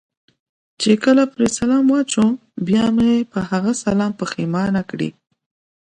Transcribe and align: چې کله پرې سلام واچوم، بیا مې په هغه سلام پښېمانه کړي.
چې 0.81 0.91
کله 1.03 1.23
پرې 1.33 1.47
سلام 1.57 1.85
واچوم، 1.91 2.29
بیا 2.67 2.85
مې 2.95 3.11
په 3.31 3.39
هغه 3.49 3.71
سلام 3.83 4.11
پښېمانه 4.19 4.81
کړي. 4.89 5.09